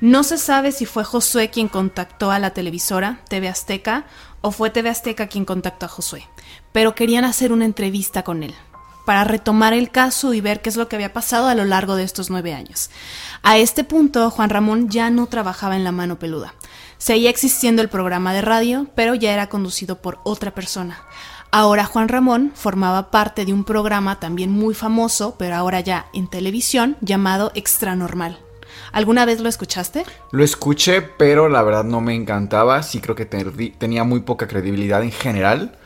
[0.00, 4.04] No se sabe si fue Josué quien contactó a la televisora TV Azteca
[4.46, 6.28] o fue TV Azteca quien contactó a Josué,
[6.70, 8.54] pero querían hacer una entrevista con él
[9.04, 11.96] para retomar el caso y ver qué es lo que había pasado a lo largo
[11.96, 12.90] de estos nueve años.
[13.42, 16.54] A este punto, Juan Ramón ya no trabajaba en la mano peluda.
[16.96, 21.00] Seguía existiendo el programa de radio, pero ya era conducido por otra persona.
[21.50, 26.28] Ahora Juan Ramón formaba parte de un programa también muy famoso, pero ahora ya en
[26.28, 28.45] televisión, llamado Extra Normal.
[28.96, 30.04] ¿Alguna vez lo escuchaste?
[30.32, 32.82] Lo escuché, pero la verdad no me encantaba.
[32.82, 35.76] Sí creo que tenía muy poca credibilidad en general.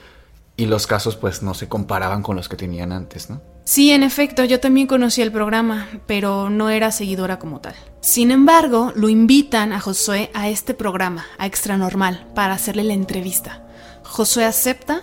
[0.57, 3.41] Y los casos pues no se comparaban con los que tenían antes, ¿no?
[3.65, 7.75] Sí, en efecto, yo también conocí el programa, pero no era seguidora como tal.
[8.01, 12.95] Sin embargo, lo invitan a Josué a este programa, a Extra Normal, para hacerle la
[12.95, 13.67] entrevista.
[14.05, 15.01] Josué acepta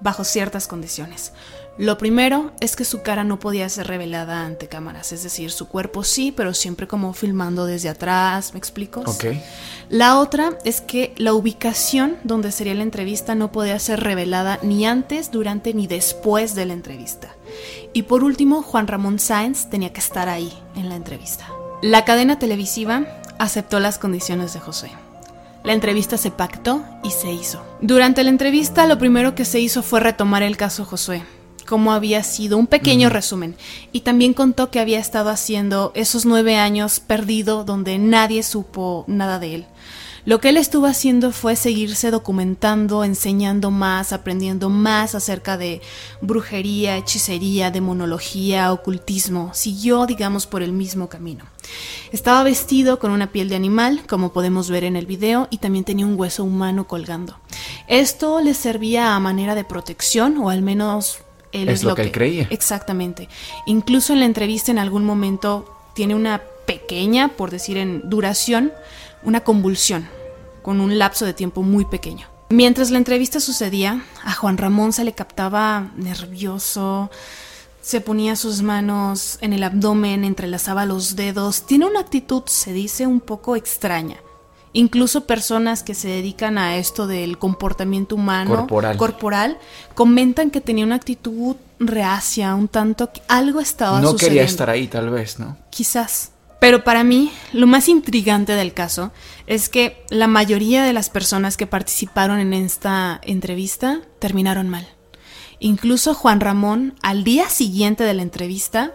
[0.00, 1.32] bajo ciertas condiciones.
[1.78, 5.68] Lo primero es que su cara no podía ser revelada ante cámaras, es decir, su
[5.68, 9.02] cuerpo sí, pero siempre como filmando desde atrás, ¿me explico?
[9.04, 9.26] Ok.
[9.90, 14.86] La otra es que la ubicación donde sería la entrevista no podía ser revelada ni
[14.86, 17.34] antes, durante ni después de la entrevista.
[17.92, 21.46] Y por último, Juan Ramón Sáenz tenía que estar ahí en la entrevista.
[21.82, 23.06] La cadena televisiva
[23.38, 24.90] aceptó las condiciones de José.
[25.62, 27.62] La entrevista se pactó y se hizo.
[27.80, 31.22] Durante la entrevista lo primero que se hizo fue retomar el caso Josué,
[31.66, 33.56] cómo había sido, un pequeño resumen,
[33.92, 39.38] y también contó que había estado haciendo esos nueve años perdido donde nadie supo nada
[39.38, 39.66] de él.
[40.26, 45.80] Lo que él estuvo haciendo fue seguirse documentando, enseñando más, aprendiendo más acerca de
[46.20, 49.52] brujería, hechicería, demonología, ocultismo.
[49.54, 51.44] Siguió, digamos, por el mismo camino.
[52.10, 55.84] Estaba vestido con una piel de animal, como podemos ver en el video, y también
[55.84, 57.38] tenía un hueso humano colgando.
[57.86, 61.18] Esto le servía a manera de protección, o al menos
[61.62, 62.46] él Es lo que él creía.
[62.50, 63.28] Exactamente.
[63.66, 68.72] Incluso en la entrevista en algún momento tiene una pequeña, por decir en duración,
[69.22, 70.08] una convulsión,
[70.62, 72.26] con un lapso de tiempo muy pequeño.
[72.48, 77.10] Mientras la entrevista sucedía, a Juan Ramón se le captaba nervioso,
[77.80, 83.06] se ponía sus manos en el abdomen, entrelazaba los dedos, tiene una actitud, se dice,
[83.06, 84.16] un poco extraña.
[84.76, 88.96] Incluso personas que se dedican a esto del comportamiento humano Corporal.
[88.98, 89.58] corporal,
[89.94, 94.34] comentan que tenía una actitud reacia, un tanto que algo estaba No sucediendo.
[94.34, 95.56] quería estar ahí, tal vez, ¿no?
[95.70, 96.32] Quizás.
[96.60, 99.12] Pero para mí, lo más intrigante del caso
[99.46, 104.86] es que la mayoría de las personas que participaron en esta entrevista terminaron mal.
[105.58, 108.92] Incluso Juan Ramón, al día siguiente de la entrevista,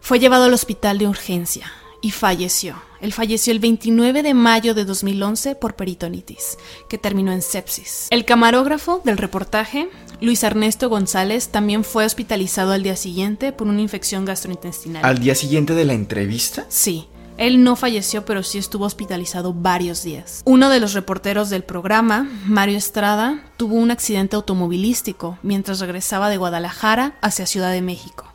[0.00, 1.70] fue llevado al hospital de urgencia
[2.02, 2.74] y falleció.
[3.04, 6.56] Él falleció el 29 de mayo de 2011 por peritonitis,
[6.88, 8.06] que terminó en sepsis.
[8.08, 9.90] El camarógrafo del reportaje,
[10.22, 15.04] Luis Ernesto González, también fue hospitalizado al día siguiente por una infección gastrointestinal.
[15.04, 16.64] ¿Al día siguiente de la entrevista?
[16.70, 17.06] Sí.
[17.36, 20.40] Él no falleció, pero sí estuvo hospitalizado varios días.
[20.46, 26.38] Uno de los reporteros del programa, Mario Estrada, tuvo un accidente automovilístico mientras regresaba de
[26.38, 28.33] Guadalajara hacia Ciudad de México.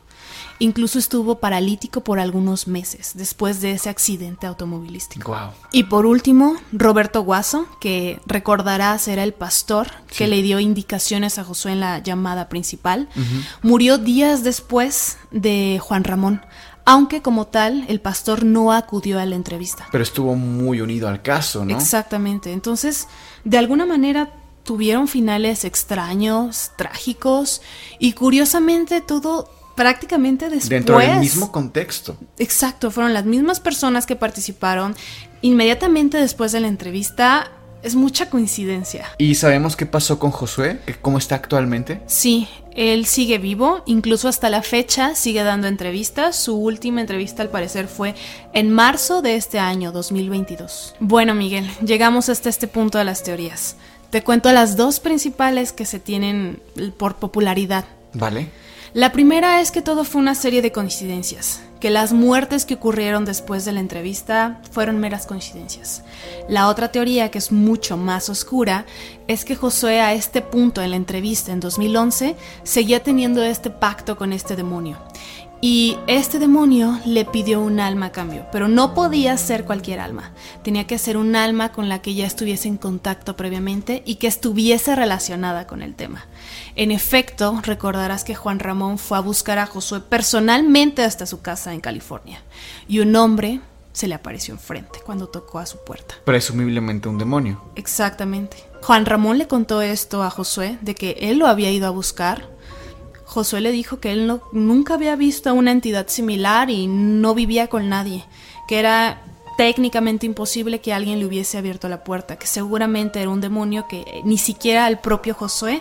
[0.60, 5.32] Incluso estuvo paralítico por algunos meses después de ese accidente automovilístico.
[5.32, 5.50] Wow.
[5.72, 11.44] Y por último, Roberto Guaso, que recordarás era el pastor que le dio indicaciones a
[11.44, 13.08] Josué en la llamada principal,
[13.62, 16.42] murió días después de Juan Ramón,
[16.84, 19.86] aunque como tal el pastor no acudió a la entrevista.
[19.90, 21.74] Pero estuvo muy unido al caso, ¿no?
[21.74, 22.52] Exactamente.
[22.52, 23.08] Entonces,
[23.44, 27.62] de alguna manera tuvieron finales extraños, trágicos
[27.98, 29.48] y curiosamente todo
[29.80, 30.68] prácticamente después.
[30.68, 32.14] Dentro del mismo contexto.
[32.36, 34.94] Exacto, fueron las mismas personas que participaron
[35.40, 37.50] inmediatamente después de la entrevista.
[37.82, 39.06] Es mucha coincidencia.
[39.16, 40.80] ¿Y sabemos qué pasó con Josué?
[40.84, 42.02] ¿Que ¿Cómo está actualmente?
[42.04, 46.36] Sí, él sigue vivo, incluso hasta la fecha sigue dando entrevistas.
[46.36, 48.14] Su última entrevista al parecer fue
[48.52, 50.96] en marzo de este año 2022.
[51.00, 53.76] Bueno, Miguel, llegamos hasta este punto de las teorías.
[54.10, 56.60] Te cuento las dos principales que se tienen
[56.98, 57.86] por popularidad.
[58.12, 58.50] ¿Vale?
[58.92, 63.24] La primera es que todo fue una serie de coincidencias, que las muertes que ocurrieron
[63.24, 66.02] después de la entrevista fueron meras coincidencias.
[66.48, 68.86] La otra teoría, que es mucho más oscura,
[69.28, 74.16] es que Josué a este punto en la entrevista en 2011 seguía teniendo este pacto
[74.16, 74.98] con este demonio.
[75.62, 80.32] Y este demonio le pidió un alma a cambio, pero no podía ser cualquier alma.
[80.62, 84.26] Tenía que ser un alma con la que ya estuviese en contacto previamente y que
[84.26, 86.24] estuviese relacionada con el tema.
[86.76, 91.74] En efecto, recordarás que Juan Ramón fue a buscar a Josué personalmente hasta su casa
[91.74, 92.42] en California.
[92.88, 93.60] Y un hombre
[93.92, 96.14] se le apareció enfrente cuando tocó a su puerta.
[96.24, 97.60] Presumiblemente un demonio.
[97.76, 98.56] Exactamente.
[98.82, 102.48] Juan Ramón le contó esto a Josué, de que él lo había ido a buscar.
[103.30, 107.68] Josué le dijo que él no, nunca había visto una entidad similar y no vivía
[107.68, 108.24] con nadie,
[108.66, 109.22] que era
[109.56, 114.20] técnicamente imposible que alguien le hubiese abierto la puerta, que seguramente era un demonio que
[114.24, 115.80] ni siquiera el propio Josué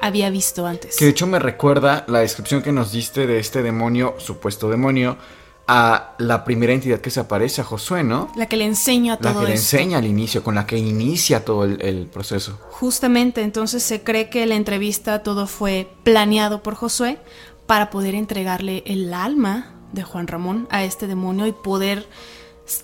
[0.00, 0.96] había visto antes.
[0.96, 5.18] Que de hecho me recuerda la descripción que nos diste de este demonio, supuesto demonio,
[5.66, 8.30] a la primera entidad que se aparece a Josué, ¿no?
[8.36, 9.76] La que le enseña todo La que le esto.
[9.76, 12.58] enseña al inicio, con la que inicia todo el, el proceso.
[12.70, 17.18] Justamente, entonces se cree que la entrevista todo fue planeado por Josué
[17.66, 22.06] para poder entregarle el alma de Juan Ramón a este demonio y poder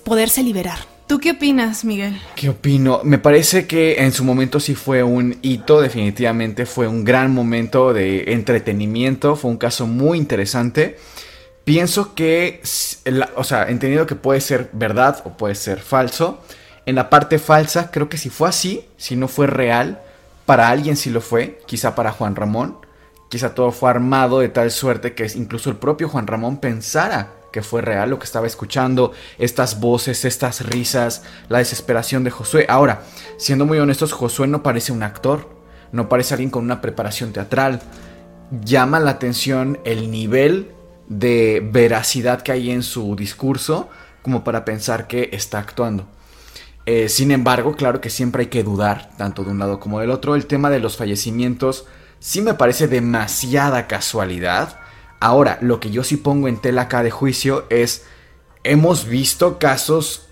[0.03, 0.79] poderse liberar.
[1.07, 2.17] ¿Tú qué opinas, Miguel?
[2.35, 3.01] ¿Qué opino?
[3.03, 7.91] Me parece que en su momento sí fue un hito, definitivamente fue un gran momento
[7.93, 10.97] de entretenimiento, fue un caso muy interesante.
[11.71, 12.61] Pienso que,
[13.37, 16.41] o sea, entendido que puede ser verdad o puede ser falso.
[16.85, 20.01] En la parte falsa, creo que si fue así, si no fue real,
[20.45, 22.75] para alguien sí lo fue, quizá para Juan Ramón,
[23.29, 27.61] quizá todo fue armado de tal suerte que incluso el propio Juan Ramón pensara que
[27.61, 32.65] fue real lo que estaba escuchando, estas voces, estas risas, la desesperación de Josué.
[32.67, 33.03] Ahora,
[33.37, 35.47] siendo muy honestos, Josué no parece un actor,
[35.93, 37.79] no parece alguien con una preparación teatral.
[38.61, 40.73] Llama la atención el nivel
[41.11, 43.89] de veracidad que hay en su discurso
[44.21, 46.07] como para pensar que está actuando.
[46.85, 50.09] Eh, sin embargo, claro que siempre hay que dudar, tanto de un lado como del
[50.09, 50.35] otro.
[50.35, 51.85] El tema de los fallecimientos
[52.19, 54.79] sí me parece demasiada casualidad.
[55.19, 58.05] Ahora, lo que yo sí pongo en tela acá de juicio es,
[58.63, 60.29] hemos visto casos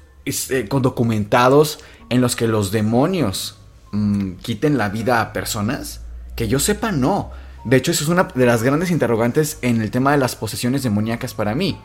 [0.70, 3.58] con documentados en los que los demonios
[3.92, 6.02] mm, quiten la vida a personas.
[6.38, 7.32] Que yo sepa, no.
[7.63, 10.84] De hecho, eso es una de las grandes interrogantes en el tema de las posesiones
[10.84, 11.80] demoníacas para mí.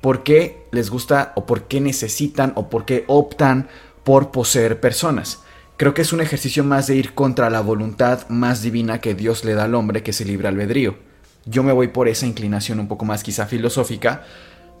[0.00, 3.68] ¿Por qué les gusta o por qué necesitan o por qué optan
[4.02, 5.42] por poseer personas?
[5.76, 9.44] Creo que es un ejercicio más de ir contra la voluntad más divina que Dios
[9.44, 10.96] le da al hombre que se libre albedrío.
[11.46, 14.24] Yo me voy por esa inclinación un poco más quizá filosófica,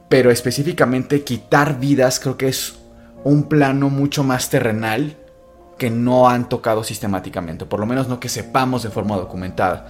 [0.08, 2.78] pero específicamente quitar vidas creo que es
[3.24, 5.16] un plano mucho más terrenal
[5.78, 9.88] que no han tocado sistemáticamente, por lo menos no que sepamos de forma documentada.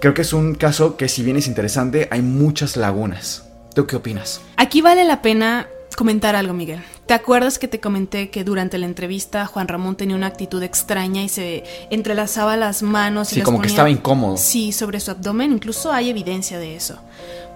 [0.00, 3.44] Creo que es un caso que si bien es interesante, hay muchas lagunas.
[3.74, 4.40] ¿Tú qué opinas?
[4.56, 6.80] Aquí vale la pena comentar algo, Miguel.
[7.06, 11.22] ¿Te acuerdas que te comenté que durante la entrevista Juan Ramón tenía una actitud extraña
[11.22, 13.30] y se entrelazaba las manos?
[13.30, 14.36] y Sí, las como que estaba incómodo.
[14.36, 16.98] Sí, sobre su abdomen, incluso hay evidencia de eso.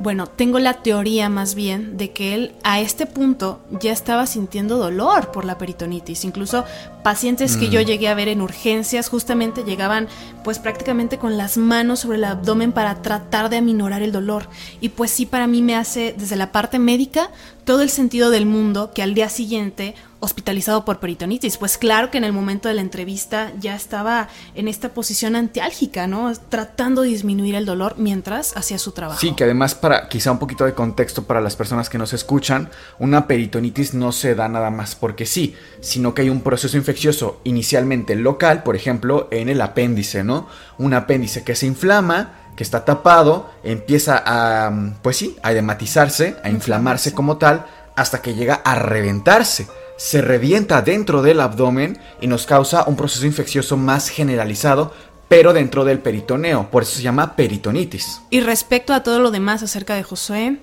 [0.03, 4.79] Bueno, tengo la teoría más bien de que él a este punto ya estaba sintiendo
[4.79, 6.25] dolor por la peritonitis.
[6.25, 6.65] Incluso
[7.05, 7.71] pacientes que Mm.
[7.71, 10.09] yo llegué a ver en urgencias justamente llegaban
[10.43, 14.49] pues prácticamente con las manos sobre el abdomen para tratar de aminorar el dolor.
[14.81, 17.29] Y pues sí para mí me hace desde la parte médica
[17.71, 21.57] todo el sentido del mundo que al día siguiente hospitalizado por peritonitis.
[21.57, 26.09] Pues claro que en el momento de la entrevista ya estaba en esta posición antiálgica,
[26.09, 26.33] ¿no?
[26.49, 29.21] Tratando de disminuir el dolor mientras hacía su trabajo.
[29.21, 32.71] Sí, que además para quizá un poquito de contexto para las personas que nos escuchan,
[32.99, 37.41] una peritonitis no se da nada más porque sí, sino que hay un proceso infeccioso
[37.45, 40.49] inicialmente local, por ejemplo, en el apéndice, ¿no?
[40.77, 46.51] Un apéndice que se inflama, que está tapado, empieza a, pues sí, a edematizarse, a
[46.51, 47.65] inflamarse como tal,
[47.97, 49.67] hasta que llega a reventarse.
[49.97, 54.93] Se revienta dentro del abdomen y nos causa un proceso infeccioso más generalizado,
[55.27, 58.21] pero dentro del peritoneo, por eso se llama peritonitis.
[58.29, 60.59] Y respecto a todo lo demás acerca de Josué,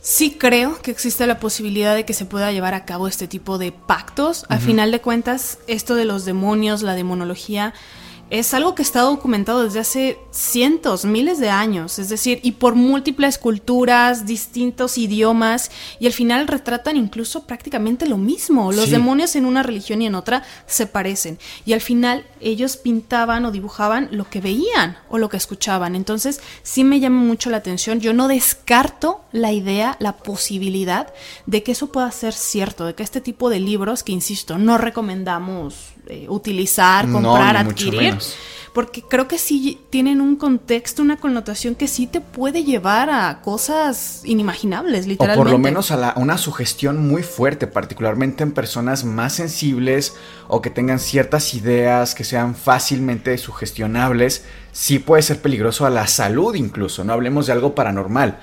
[0.00, 3.56] sí creo que existe la posibilidad de que se pueda llevar a cabo este tipo
[3.56, 4.46] de pactos.
[4.48, 7.72] Al final de cuentas, esto de los demonios, la demonología,
[8.38, 12.74] es algo que está documentado desde hace cientos, miles de años, es decir, y por
[12.74, 15.70] múltiples culturas, distintos idiomas,
[16.00, 18.72] y al final retratan incluso prácticamente lo mismo.
[18.72, 18.90] Los Sí.
[18.90, 23.52] demonios en una religión y en otra se parecen, y al final ellos pintaban o
[23.52, 25.94] dibujaban lo que veían o lo que escuchaban.
[25.94, 28.00] Entonces, sí me llama mucho la atención.
[28.00, 31.12] Yo no descarto la idea, la posibilidad
[31.46, 34.76] de que eso pueda ser cierto, de que este tipo de libros, que insisto, no
[34.76, 38.16] recomendamos eh, utilizar, comprar, adquirir,
[38.72, 43.40] porque creo que sí tienen un contexto, una connotación que sí te puede llevar a
[43.40, 45.36] cosas inimaginables, O literalmente.
[45.44, 50.14] por lo menos a la- una sugestión muy fuerte, particularmente en personas más sensibles
[50.48, 56.06] o que tengan ciertas ideas que sean fácilmente sugestionables, sí puede ser peligroso a la
[56.08, 58.40] salud incluso, no hablemos de algo paranormal.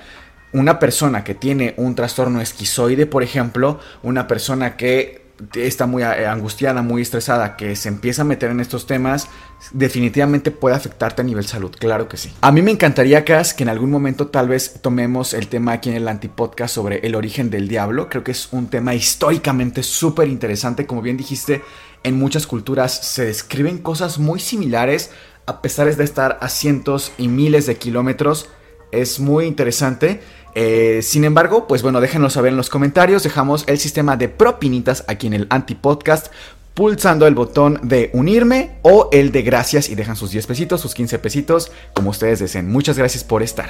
[0.54, 5.21] Una persona que tiene un trastorno esquizoide, por ejemplo, una persona que
[5.54, 9.28] está muy eh, angustiada, muy estresada, que se empieza a meter en estos temas,
[9.72, 12.32] definitivamente puede afectarte a nivel salud, claro que sí.
[12.40, 15.90] A mí me encantaría, Cas, que en algún momento tal vez tomemos el tema aquí
[15.90, 18.08] en el antipodcast sobre el origen del diablo.
[18.08, 20.86] Creo que es un tema históricamente súper interesante.
[20.86, 21.62] Como bien dijiste,
[22.02, 25.10] en muchas culturas se describen cosas muy similares,
[25.46, 28.48] a pesar de estar a cientos y miles de kilómetros.
[28.90, 30.20] Es muy interesante.
[30.54, 33.22] Eh, sin embargo, pues bueno, déjenlo saber en los comentarios.
[33.22, 36.28] Dejamos el sistema de propinitas aquí en el antipodcast.
[36.74, 40.94] Pulsando el botón de unirme o el de gracias y dejan sus 10 pesitos, sus
[40.94, 42.70] 15 pesitos, como ustedes deseen.
[42.70, 43.68] Muchas gracias por estar.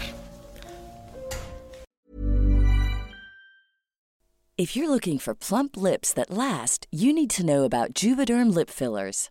[4.58, 8.70] If you're looking for plump lips that last, you need to know about Juvederm lip
[8.70, 9.30] fillers.